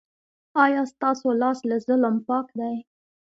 [0.63, 2.75] ایا ستاسو لاس له ظلم پاک دی؟